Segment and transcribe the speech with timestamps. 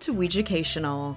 [0.00, 1.16] To Weeducational.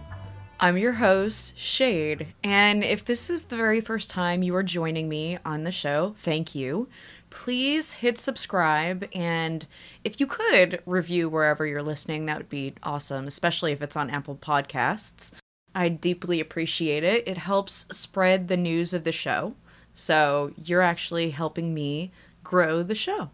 [0.59, 5.07] I'm your host, Shade, and if this is the very first time you are joining
[5.07, 6.89] me on the show, thank you.
[7.29, 9.65] Please hit subscribe, and
[10.03, 14.09] if you could review wherever you're listening, that would be awesome, especially if it's on
[14.09, 15.31] Apple Podcasts.
[15.73, 17.25] I deeply appreciate it.
[17.25, 19.55] It helps spread the news of the show,
[19.93, 22.11] so you're actually helping me
[22.43, 23.31] grow the show.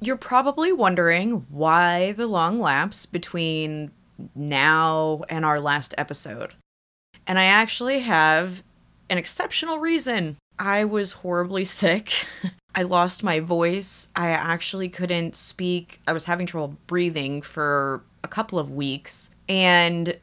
[0.00, 3.92] You're probably wondering why the long lapse between
[4.34, 6.54] now and our last episode.
[7.26, 8.62] And I actually have
[9.10, 10.36] an exceptional reason.
[10.58, 12.26] I was horribly sick.
[12.74, 14.08] I lost my voice.
[14.14, 16.00] I actually couldn't speak.
[16.06, 19.30] I was having trouble breathing for a couple of weeks.
[19.48, 20.18] And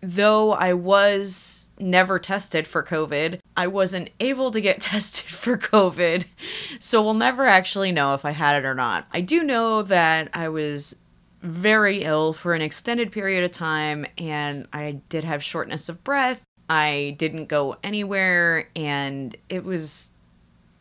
[0.00, 6.24] though I was never tested for COVID, I wasn't able to get tested for COVID.
[6.78, 9.06] So we'll never actually know if I had it or not.
[9.12, 10.96] I do know that I was
[11.42, 16.42] very ill for an extended period of time and I did have shortness of breath.
[16.68, 20.10] I didn't go anywhere and it was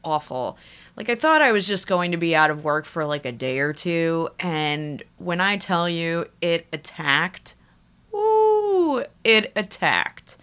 [0.04, 0.58] awful.
[0.96, 3.32] Like I thought I was just going to be out of work for like a
[3.32, 7.56] day or two and when I tell you it attacked,
[8.14, 10.38] ooh, it attacked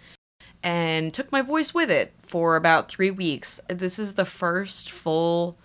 [0.61, 3.59] and took my voice with it for about 3 weeks.
[3.67, 5.57] This is the first full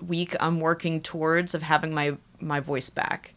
[0.00, 3.34] week I'm working towards of having my my voice back.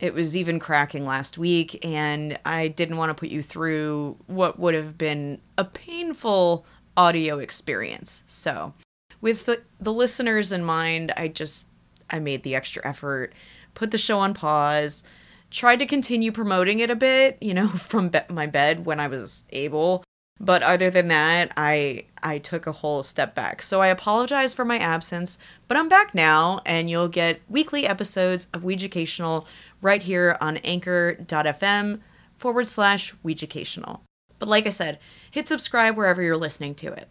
[0.00, 4.58] It was even cracking last week, and I didn't want to put you through what
[4.58, 6.64] would have been a painful
[6.96, 8.22] audio experience.
[8.26, 8.74] So,
[9.20, 11.66] with the, the listeners in mind, I just
[12.10, 13.32] I made the extra effort,
[13.74, 15.02] put the show on pause,
[15.50, 19.08] tried to continue promoting it a bit, you know, from be- my bed when I
[19.08, 20.04] was able.
[20.40, 23.60] But other than that, I I took a whole step back.
[23.60, 28.46] So I apologize for my absence, but I'm back now and you'll get weekly episodes
[28.52, 29.46] of Weeducational
[29.80, 32.00] right here on anchor.fm
[32.36, 34.00] forward slash Weeducational.
[34.38, 34.98] But like I said,
[35.30, 37.08] hit subscribe wherever you're listening to it.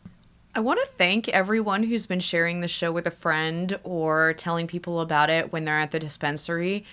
[0.56, 4.66] I want to thank everyone who's been sharing the show with a friend or telling
[4.66, 6.86] people about it when they're at the dispensary.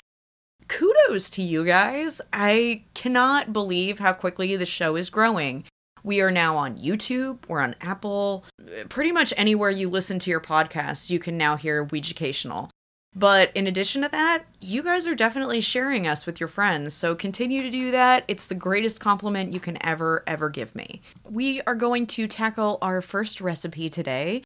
[0.68, 2.20] Kudos to you guys.
[2.32, 5.64] I cannot believe how quickly the show is growing.
[6.02, 8.44] We are now on YouTube, we're on Apple,
[8.91, 12.68] pretty much anywhere you listen to your podcast, you can now hear Weeducational.
[13.14, 16.94] But in addition to that, you guys are definitely sharing us with your friends.
[16.94, 18.25] So continue to do that.
[18.26, 21.00] It's the greatest compliment you can ever, ever give me.
[21.28, 24.42] We are going to tackle our first recipe today.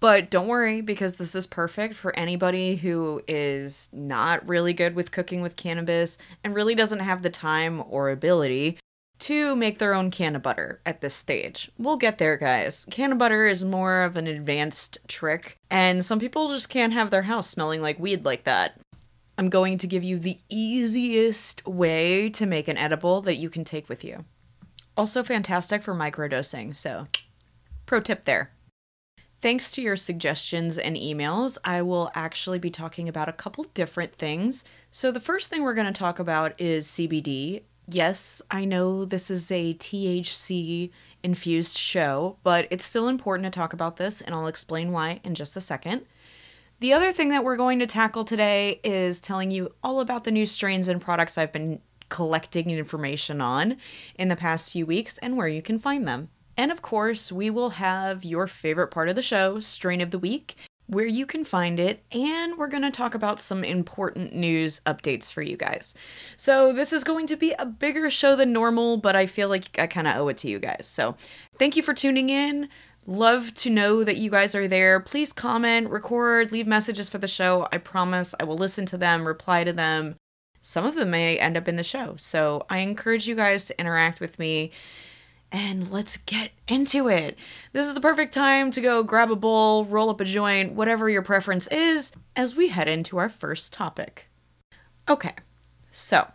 [0.00, 5.12] But don't worry, because this is perfect for anybody who is not really good with
[5.12, 8.76] cooking with cannabis and really doesn't have the time or ability
[9.20, 11.70] to make their own cannabutter at this stage.
[11.78, 12.86] We'll get there, guys.
[12.90, 17.48] Cannabutter is more of an advanced trick, and some people just can't have their house
[17.48, 18.80] smelling like weed like that.
[19.36, 23.64] I'm going to give you the easiest way to make an edible that you can
[23.64, 24.24] take with you.
[24.96, 27.08] Also, fantastic for microdosing, so
[27.86, 28.52] pro tip there.
[29.42, 34.14] Thanks to your suggestions and emails, I will actually be talking about a couple different
[34.14, 34.64] things.
[34.90, 39.30] So, the first thing we're going to talk about is CBD, yes, I know this
[39.30, 40.90] is a THC
[41.22, 45.34] infused show, but it's still important to talk about this, and I'll explain why in
[45.34, 46.02] just a second.
[46.80, 50.30] The other thing that we're going to tackle today is telling you all about the
[50.30, 53.76] new strains and products I've been collecting information on
[54.16, 56.28] in the past few weeks and where you can find them.
[56.56, 60.18] And of course, we will have your favorite part of the show, Strain of the
[60.18, 64.80] Week, where you can find it, and we're going to talk about some important news
[64.84, 65.94] updates for you guys.
[66.36, 69.78] So, this is going to be a bigger show than normal, but I feel like
[69.78, 70.86] I kind of owe it to you guys.
[70.86, 71.16] So,
[71.58, 72.68] thank you for tuning in.
[73.06, 75.00] Love to know that you guys are there.
[75.00, 77.66] Please comment, record, leave messages for the show.
[77.72, 80.16] I promise I will listen to them, reply to them.
[80.60, 82.16] Some of them may end up in the show.
[82.18, 84.70] So, I encourage you guys to interact with me
[85.54, 87.38] and let's get into it.
[87.72, 91.08] This is the perfect time to go grab a bowl, roll up a joint, whatever
[91.08, 94.26] your preference is, as we head into our first topic.
[95.08, 95.34] Okay,
[95.92, 96.26] so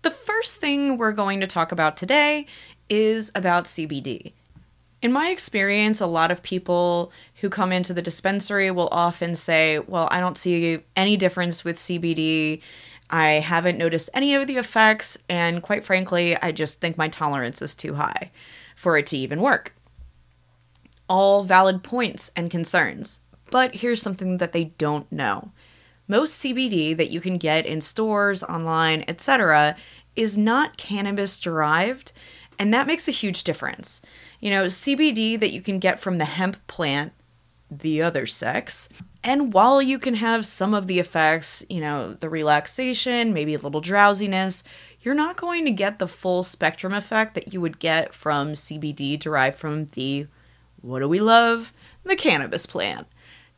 [0.00, 2.46] the first thing we're going to talk about today
[2.88, 4.32] is about CBD.
[5.02, 7.12] In my experience, a lot of people
[7.42, 11.76] who come into the dispensary will often say, Well, I don't see any difference with
[11.76, 12.62] CBD
[13.12, 17.60] I haven't noticed any of the effects, and quite frankly, I just think my tolerance
[17.60, 18.30] is too high
[18.74, 19.74] for it to even work.
[21.08, 23.20] All valid points and concerns,
[23.50, 25.52] but here's something that they don't know.
[26.08, 29.76] Most CBD that you can get in stores, online, etc.,
[30.16, 32.12] is not cannabis derived,
[32.58, 34.00] and that makes a huge difference.
[34.40, 37.12] You know, CBD that you can get from the hemp plant,
[37.78, 38.88] the other sex,
[39.24, 43.58] and while you can have some of the effects, you know, the relaxation, maybe a
[43.58, 44.64] little drowsiness,
[45.00, 49.18] you're not going to get the full spectrum effect that you would get from CBD
[49.18, 50.26] derived from the
[50.80, 51.72] what do we love?
[52.02, 53.06] The cannabis plant.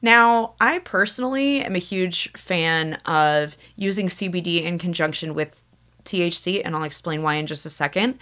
[0.03, 5.59] Now, I personally am a huge fan of using CBD in conjunction with
[6.05, 8.19] THC, and I'll explain why in just a second.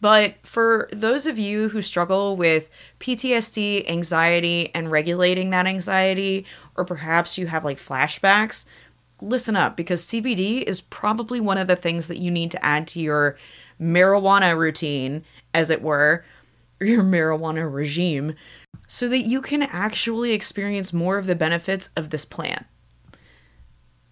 [0.00, 2.68] But for those of you who struggle with
[3.00, 6.44] PTSD, anxiety, and regulating that anxiety,
[6.76, 8.66] or perhaps you have like flashbacks,
[9.20, 12.86] listen up because CBD is probably one of the things that you need to add
[12.88, 13.38] to your
[13.80, 16.24] marijuana routine, as it were,
[16.80, 18.34] your marijuana regime,
[18.86, 22.66] so that you can actually experience more of the benefits of this plant.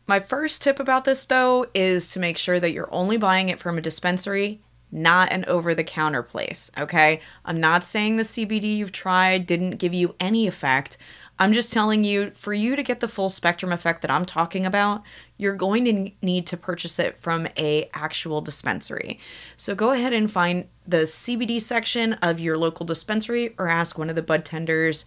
[0.06, 3.58] My first tip about this, though, is to make sure that you're only buying it
[3.58, 4.60] from a dispensary
[4.94, 7.20] not an over the counter place, okay?
[7.44, 10.96] I'm not saying the CBD you've tried didn't give you any effect.
[11.36, 14.64] I'm just telling you, for you to get the full spectrum effect that I'm talking
[14.64, 15.02] about,
[15.36, 19.18] you're going to need to purchase it from a actual dispensary.
[19.56, 24.08] So go ahead and find the CBD section of your local dispensary or ask one
[24.08, 25.04] of the bud tenders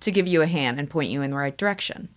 [0.00, 2.10] to give you a hand and point you in the right direction.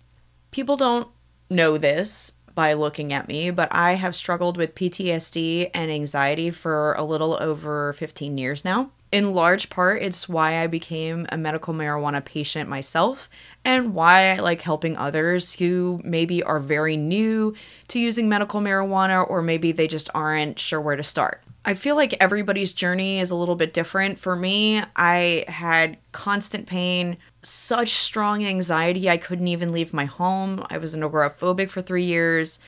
[0.51, 1.07] People don't
[1.49, 6.91] know this, by looking at me, but I have struggled with PTSD and anxiety for
[6.95, 8.91] a little over 15 years now.
[9.13, 13.29] In large part, it's why I became a medical marijuana patient myself
[13.63, 17.55] and why I like helping others who maybe are very new
[17.87, 21.41] to using medical marijuana or maybe they just aren't sure where to start.
[21.63, 24.19] I feel like everybody's journey is a little bit different.
[24.19, 30.63] For me, I had constant pain such strong anxiety I couldn't even leave my home.
[30.69, 32.59] I was an agoraphobic for three years.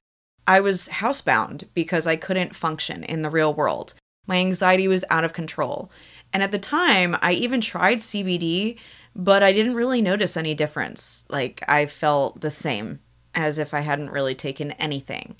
[0.47, 3.93] I was housebound because I couldn't function in the real world.
[4.27, 5.91] My anxiety was out of control.
[6.33, 8.77] And at the time, I even tried CBD,
[9.15, 11.25] but I didn't really notice any difference.
[11.29, 12.99] Like, I felt the same
[13.35, 15.35] as if I hadn't really taken anything.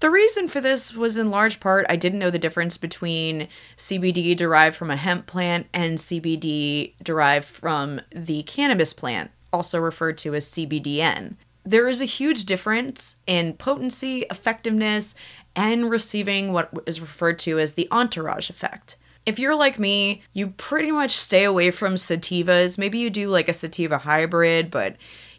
[0.00, 3.48] The reason for this was in large part I didn't know the difference between
[3.78, 10.18] CBD derived from a hemp plant and CBD derived from the cannabis plant, also referred
[10.18, 11.36] to as CBDN.
[11.64, 15.14] There is a huge difference in potency, effectiveness,
[15.56, 18.96] and receiving what is referred to as the entourage effect.
[19.24, 22.78] If you're like me, you pretty much stay away from sativas.
[22.78, 24.94] Maybe you do like a sativa hybrid, but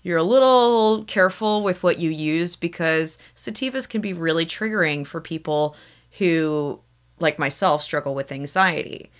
[0.08, 5.20] you're a little careful with what you use because sativas can be really triggering for
[5.20, 5.76] people
[6.18, 6.80] who,
[7.20, 9.12] like myself, struggle with anxiety.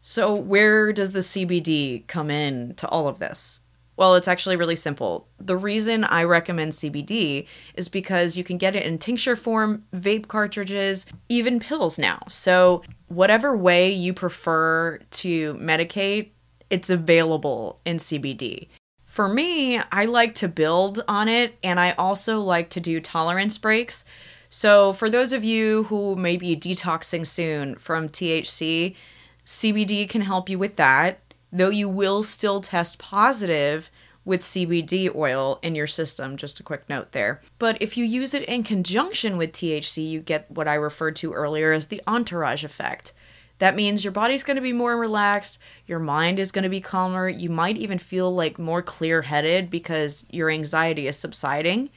[0.00, 3.60] So, where does the CBD come in to all of this?
[3.96, 5.28] Well, it's actually really simple.
[5.38, 10.26] The reason I recommend CBD is because you can get it in tincture form, vape
[10.26, 12.22] cartridges, even pills now.
[12.28, 16.30] So, whatever way you prefer to medicate,
[16.70, 18.66] it's available in CBD.
[19.18, 23.58] For me, I like to build on it and I also like to do tolerance
[23.58, 24.04] breaks.
[24.48, 28.94] So, for those of you who may be detoxing soon from THC,
[29.44, 31.18] CBD can help you with that,
[31.52, 33.90] though you will still test positive
[34.24, 36.36] with CBD oil in your system.
[36.36, 37.40] Just a quick note there.
[37.58, 41.32] But if you use it in conjunction with THC, you get what I referred to
[41.32, 43.12] earlier as the entourage effect.
[43.58, 46.80] That means your body's going to be more relaxed, your mind is going to be
[46.80, 51.90] calmer, you might even feel like more clear headed because your anxiety is subsiding.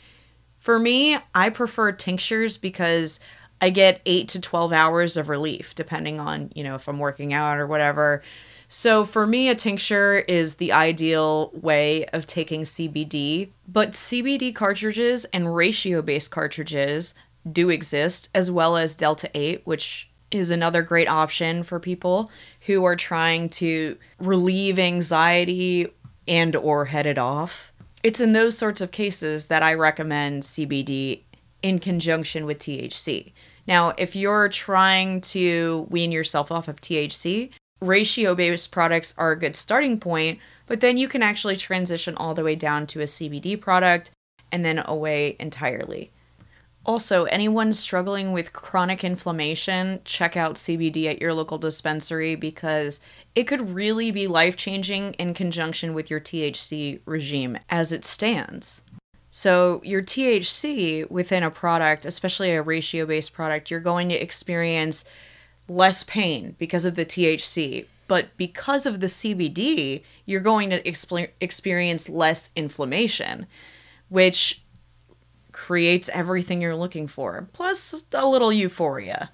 [0.60, 3.20] For me, I prefer tinctures because
[3.62, 7.34] I get 8 to 12 hours of relief depending on, you know, if I'm working
[7.34, 8.24] out or whatever.
[8.68, 15.25] So for me, a tincture is the ideal way of taking CBD, but CBD cartridges
[15.25, 17.13] and ratio based cartridges
[17.51, 22.83] do exist, as well as Delta 8, which is another great option for people who
[22.85, 25.88] are trying to relieve anxiety
[26.27, 27.71] and or head it off.
[28.03, 31.21] It's in those sorts of cases that I recommend CBD
[31.61, 33.33] in conjunction with THC.
[33.67, 39.39] Now, if you're trying to wean yourself off of THC, ratio based products are a
[39.39, 43.05] good starting point, but then you can actually transition all the way down to a
[43.05, 44.11] CBD product
[44.51, 46.11] and then away entirely.
[46.83, 53.00] Also, anyone struggling with chronic inflammation, check out CBD at your local dispensary because
[53.35, 58.81] it could really be life changing in conjunction with your THC regime as it stands.
[59.29, 65.05] So, your THC within a product, especially a ratio based product, you're going to experience
[65.69, 67.85] less pain because of the THC.
[68.07, 73.45] But because of the CBD, you're going to exp- experience less inflammation,
[74.09, 74.61] which
[75.62, 79.30] creates everything you're looking for, plus a little euphoria.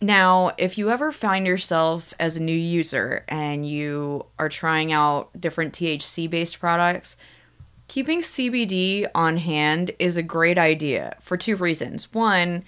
[0.00, 5.30] Now, if you ever find yourself as a new user and you are trying out
[5.40, 7.16] different THC based products,
[7.88, 12.12] keeping CBD on hand is a great idea for two reasons.
[12.14, 12.62] One,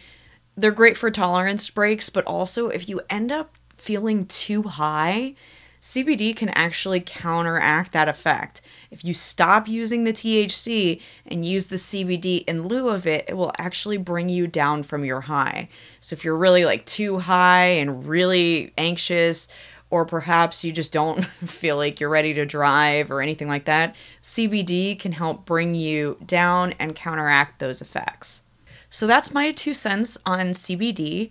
[0.56, 5.37] they're great for tolerance breaks, but also if you end up feeling too high,
[5.84, 8.62] CBD can actually counteract that effect.
[8.90, 13.34] If you stop using the THC and use the CBD in lieu of it, it
[13.34, 15.68] will actually bring you down from your high.
[16.00, 19.46] So if you're really like too high and really anxious,
[19.90, 23.94] or perhaps you just don't feel like you're ready to drive or anything like that,
[24.22, 28.40] CBD can help bring you down and counteract those effects.
[28.88, 31.28] So that's my two cents on CBD.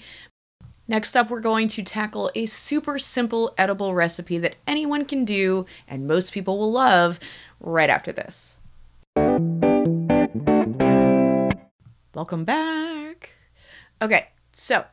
[0.86, 5.66] Next up, we're going to tackle a super simple edible recipe that anyone can do
[5.88, 7.22] and most people will love
[7.62, 8.58] right after this.
[12.14, 13.30] Welcome back.
[14.02, 14.84] Okay, so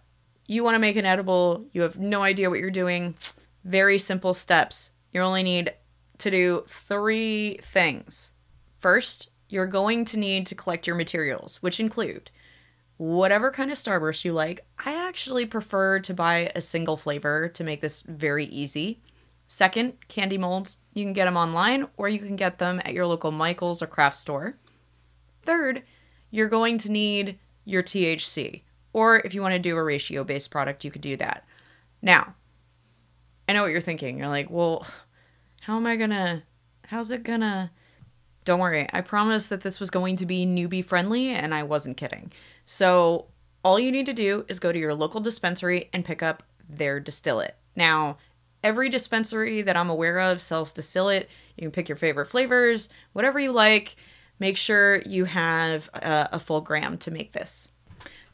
[0.46, 3.16] you want to make an edible, you have no idea what you're doing.
[3.64, 4.92] Very simple steps.
[5.12, 5.74] You only need
[6.18, 8.32] to do three things.
[8.78, 12.30] First, you're going to need to collect your materials, which include
[13.00, 14.66] whatever kind of Starburst you like.
[14.84, 19.00] I actually prefer to buy a single flavor to make this very easy.
[19.46, 20.80] Second, candy molds.
[20.92, 23.86] You can get them online or you can get them at your local Michaels or
[23.86, 24.58] craft store.
[25.42, 25.82] Third,
[26.30, 28.64] you're going to need your THC.
[28.92, 31.46] Or if you want to do a ratio based product, you could do that.
[32.02, 32.34] Now,
[33.48, 34.18] I know what you're thinking.
[34.18, 34.86] You're like, well,
[35.62, 36.42] how am I gonna,
[36.84, 37.70] how's it gonna
[38.44, 41.96] don't worry, I promised that this was going to be newbie friendly, and I wasn't
[41.96, 42.32] kidding.
[42.64, 43.26] So,
[43.62, 46.98] all you need to do is go to your local dispensary and pick up their
[46.98, 47.56] distillate.
[47.76, 48.16] Now,
[48.62, 51.28] every dispensary that I'm aware of sells distillate.
[51.56, 53.96] You can pick your favorite flavors, whatever you like.
[54.38, 57.68] Make sure you have a, a full gram to make this.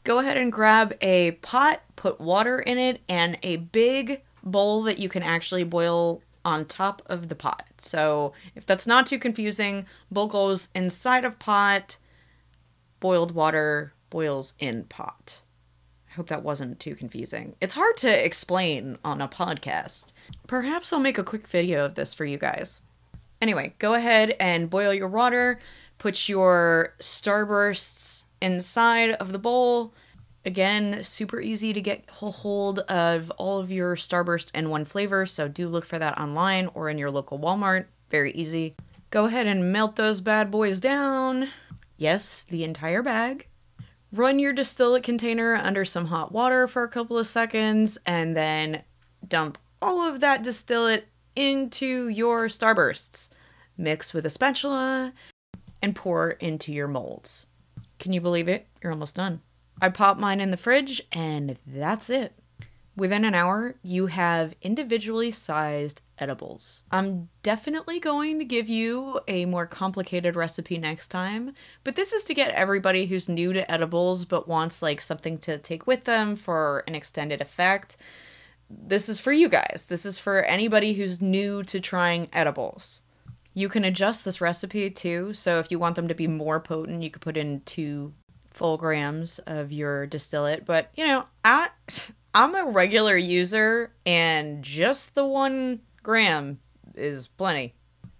[0.03, 4.99] Go ahead and grab a pot, put water in it, and a big bowl that
[4.99, 7.65] you can actually boil on top of the pot.
[7.77, 11.97] So if that's not too confusing, bowl goes inside of pot,
[13.01, 15.41] boiled water boils in pot.
[16.09, 17.57] I hope that wasn't too confusing.
[17.59, 20.13] It's hard to explain on a podcast.
[20.47, 22.81] Perhaps I'll make a quick video of this for you guys.
[23.41, 25.59] Anyway, go ahead and boil your water,
[25.97, 29.93] put your starbursts inside of the bowl,
[30.47, 35.49] Again, super easy to get hold of all of your Starburst in one flavor, so
[35.49, 37.87] do look for that online or in your local Walmart.
[38.09, 38.73] Very easy.
[39.09, 41.49] Go ahead and melt those bad boys down.
[41.97, 43.49] Yes, the entire bag.
[44.13, 48.83] Run your distillate container under some hot water for a couple of seconds and then
[49.27, 53.31] dump all of that distillate into your Starbursts.
[53.77, 55.11] Mix with a spatula
[55.81, 57.47] and pour into your molds.
[57.99, 58.65] Can you believe it?
[58.81, 59.41] You're almost done.
[59.81, 62.33] I pop mine in the fridge, and that's it.
[62.95, 66.83] Within an hour, you have individually sized edibles.
[66.89, 71.53] I'm definitely going to give you a more complicated recipe next time,
[71.83, 75.59] but this is to get everybody who's new to edibles but wants like something to
[75.59, 77.97] take with them for an extended effect.
[78.67, 79.85] This is for you guys.
[79.87, 83.03] This is for anybody who's new to trying edibles.
[83.53, 87.03] You can adjust this recipe too, so if you want them to be more potent,
[87.03, 88.13] you could put in two
[88.57, 90.65] full grams of your distillate.
[90.65, 91.69] But, you know, I,
[92.33, 96.59] I'm a regular user and just the one gram
[96.95, 97.75] is plenty.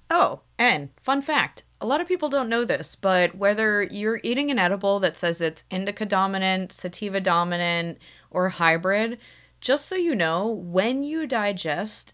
[0.10, 4.50] Oh, and fun fact a lot of people don't know this, but whether you're eating
[4.50, 8.00] an edible that says it's indica dominant, sativa dominant,
[8.32, 9.20] or hybrid,
[9.62, 12.14] just so you know, when you digest,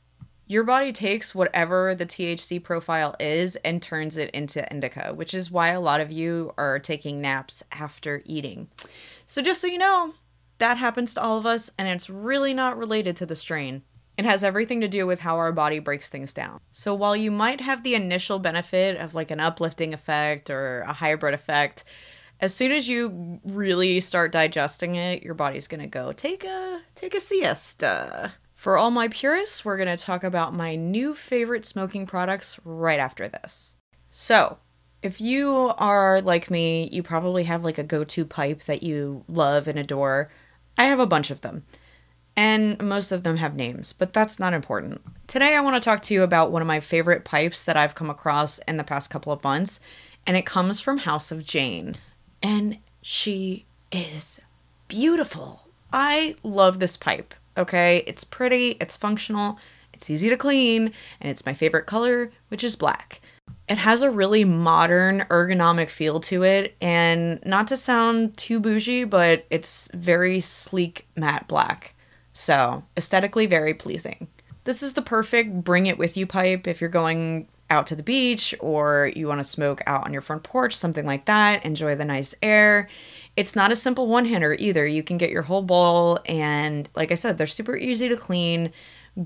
[0.54, 5.50] your body takes whatever the THC profile is and turns it into indica, which is
[5.50, 8.68] why a lot of you are taking naps after eating.
[9.26, 10.14] So, just so you know,
[10.60, 13.82] that happens to all of us, and it's really not related to the strain.
[14.16, 16.60] It has everything to do with how our body breaks things down.
[16.70, 20.94] So, while you might have the initial benefit of like an uplifting effect or a
[20.94, 21.84] hybrid effect,
[22.40, 27.16] as soon as you really start digesting it, your body's gonna go take a take
[27.16, 28.34] a siesta.
[28.64, 32.98] For all my purists, we're going to talk about my new favorite smoking products right
[32.98, 33.76] after this.
[34.10, 34.58] So,
[35.02, 39.26] if you are like me, you probably have like a go to pipe that you
[39.28, 40.32] love and adore.
[40.78, 41.66] I have a bunch of them,
[42.38, 45.02] and most of them have names, but that's not important.
[45.28, 47.96] Today, I want to talk to you about one of my favorite pipes that I've
[47.96, 49.82] come across in the past couple of months,
[50.26, 51.98] and it comes from House of Jane.
[52.42, 54.40] And she is
[54.88, 55.68] beautiful.
[55.92, 57.34] I love this pipe.
[57.58, 59.60] Okay, it's pretty, it's functional,
[59.94, 60.92] it's easy to clean,
[61.22, 63.22] and it's my favorite color, which is black.
[63.70, 69.04] It has a really modern, ergonomic feel to it, and not to sound too bougie,
[69.04, 71.96] but it's very sleek matte black.
[72.34, 74.28] So, aesthetically very pleasing.
[74.64, 78.04] This is the perfect bring it with you pipe if you're going out to the
[78.04, 81.66] beach or you want to smoke out on your front porch, something like that.
[81.66, 82.90] Enjoy the nice air.
[83.36, 84.86] It's not a simple one hitter either.
[84.86, 88.72] You can get your whole bowl, and like I said, they're super easy to clean,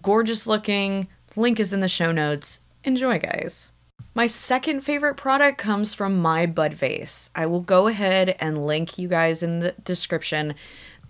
[0.01, 1.07] gorgeous looking.
[1.35, 2.61] Link is in the show notes.
[2.83, 3.73] Enjoy, guys.
[4.15, 7.29] My second favorite product comes from My Bud Vase.
[7.35, 10.55] I will go ahead and link you guys in the description.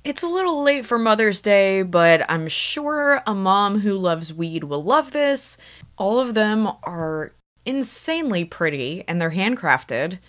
[0.04, 4.66] It's a little late for Mother's Day, but I'm sure a mom who loves weed
[4.66, 5.58] will love this.
[5.98, 7.34] All of them are
[7.66, 10.20] insanely pretty and they're handcrafted.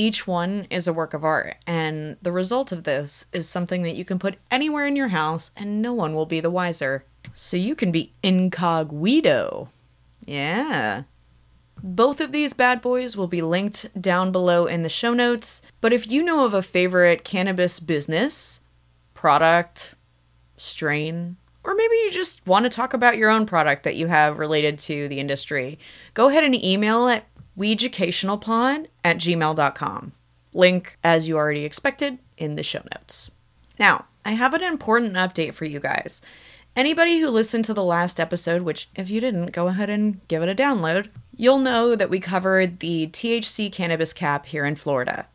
[0.00, 3.96] Each one is a work of art, and the result of this is something that
[3.96, 7.04] you can put anywhere in your house and no one will be the wiser.
[7.34, 9.68] So you can be incognito.
[10.24, 11.02] Yeah.
[11.82, 15.60] Both of these bad boys will be linked down below in the show notes.
[15.82, 18.62] But if you know of a favorite cannabis business,
[19.12, 19.94] product,
[20.56, 24.38] strain, or maybe you just want to talk about your own product that you have
[24.38, 25.78] related to the industry,
[26.14, 27.26] go ahead and email at
[27.60, 30.12] weeducationalpod at gmail.com.
[30.52, 33.30] Link, as you already expected, in the show notes.
[33.78, 36.22] Now, I have an important update for you guys.
[36.74, 40.42] Anybody who listened to the last episode, which if you didn't, go ahead and give
[40.42, 45.26] it a download, you'll know that we covered the THC cannabis cap here in Florida.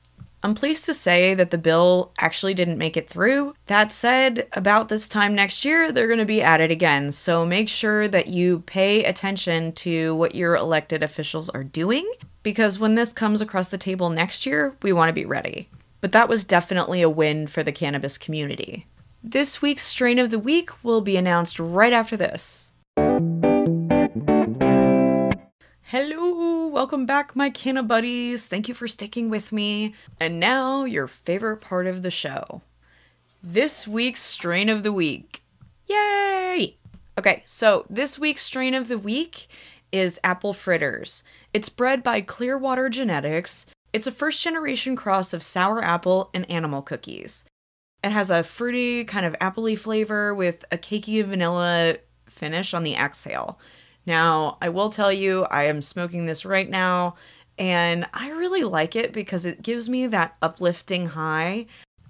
[0.46, 3.56] I'm pleased to say that the bill actually didn't make it through.
[3.66, 7.14] That said, about this time next year, they're going to be at it again.
[7.14, 12.08] So make sure that you pay attention to what your elected officials are doing,
[12.44, 15.68] because when this comes across the table next year, we want to be ready.
[16.00, 18.86] But that was definitely a win for the cannabis community.
[19.24, 22.72] This week's strain of the week will be announced right after this.
[25.90, 28.48] Hello, welcome back, my canna buddies.
[28.48, 29.94] Thank you for sticking with me.
[30.20, 32.64] And now, your favorite part of the show
[33.44, 35.44] this week's strain of the week.
[35.86, 36.78] Yay!
[37.20, 39.46] Okay, so this week's strain of the week
[39.92, 41.24] is apple fritters.
[41.54, 43.68] It's bred by Clearwater Genetics.
[43.94, 47.46] It's a first generation cross of sour apple and animal cookies.
[48.04, 52.96] It has a fruity, kind of appley flavor with a cakey vanilla finish on the
[52.96, 53.60] exhale.
[54.06, 57.16] Now, I will tell you, I am smoking this right now,
[57.58, 61.66] and I really like it because it gives me that uplifting high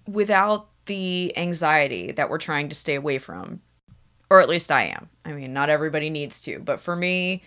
[0.08, 3.62] without the anxiety that we're trying to stay away from.
[4.30, 5.10] Or at least I am.
[5.24, 7.44] I mean, not everybody needs to, but for me,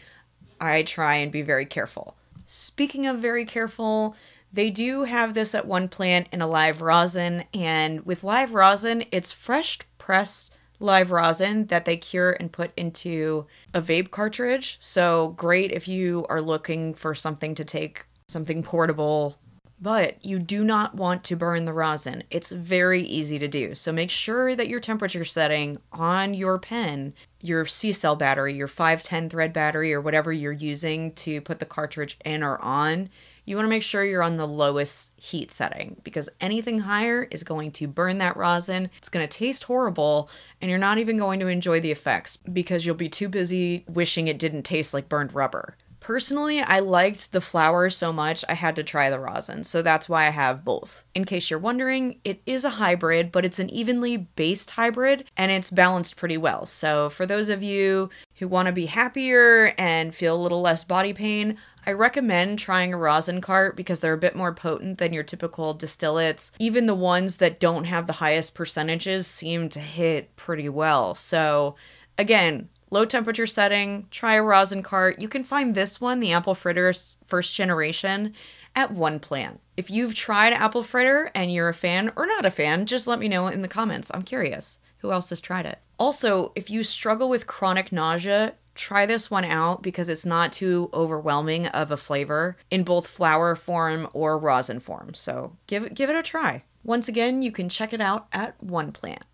[0.61, 2.17] I try and be very careful.
[2.47, 4.17] Speaking of very careful,
[4.53, 9.05] they do have this at one plant in a live rosin, and with live rosin,
[9.13, 14.77] it's fresh pressed live rosin that they cure and put into a vape cartridge.
[14.81, 19.39] So great if you are looking for something to take, something portable.
[19.81, 22.25] But you do not want to burn the rosin.
[22.31, 23.77] It's very easy to do.
[23.77, 29.31] So make sure that your temperature setting on your pen, your CCELL battery, your 510
[29.31, 33.09] thread battery, or whatever you're using to put the cartridge in or on,
[33.49, 37.43] you want to make sure you're on the lowest heat setting because anything higher is
[37.43, 38.91] going to burn that rosin.
[38.99, 40.29] It's going to taste horrible,
[40.61, 44.29] and you're not even going to enjoy the effects because you'll be too busy wishing
[44.29, 45.77] it didn't taste like burned rubber.
[46.01, 50.09] Personally, I liked the flower so much I had to try the rosin, so that's
[50.09, 51.05] why I have both.
[51.15, 55.51] In case you're wondering, it is a hybrid, but it's an evenly based hybrid and
[55.51, 56.67] it's balanced pretty well.
[56.67, 60.85] So, for those of you who want to be happier and feel a little less
[60.85, 61.59] body pain,
[61.89, 65.75] I recommend trying a rosin cart because they're a bit more potent than your typical
[65.75, 66.51] distillates.
[66.59, 71.15] Even the ones that don't have the highest percentages seem to hit pretty well.
[71.15, 71.77] So,
[72.19, 75.23] again, low temperature setting, try a rosin cart.
[75.23, 78.35] You can find this one, the Apple Fritters first generation,
[78.77, 79.59] at one plant.
[79.79, 83.19] If you've tried apple fritter and you're a fan or not a fan, just let
[83.19, 84.11] me know in the comments.
[84.13, 84.79] I'm curious.
[84.99, 85.79] Who else has tried it?
[85.99, 90.89] Also, if you struggle with chronic nausea, try this one out because it's not too
[90.95, 95.13] overwhelming of a flavor in both flower form or rosin form.
[95.15, 96.63] So give it give it a try.
[96.85, 99.25] Once again, you can check it out at One Plant.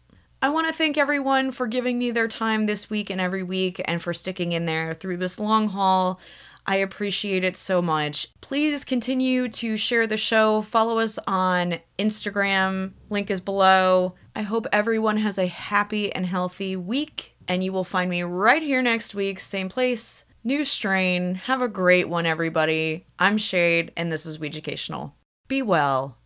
[0.43, 3.81] I want to thank everyone for giving me their time this week and every week
[3.85, 6.21] and for sticking in there through this long haul.
[6.67, 8.29] I appreciate it so much.
[8.41, 10.63] Please continue to share the show.
[10.63, 12.93] Follow us on Instagram.
[13.11, 14.15] Link is below.
[14.35, 18.63] I hope everyone has a happy and healthy week and you will find me right
[18.63, 21.35] here next week, same place, new strain.
[21.35, 23.07] Have a great one, everybody.
[23.19, 25.13] I'm Shade, and this is Weeducational.
[25.49, 26.17] Be well.